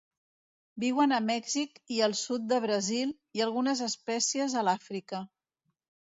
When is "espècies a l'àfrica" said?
3.89-5.21